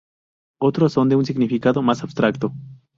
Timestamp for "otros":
0.59-0.93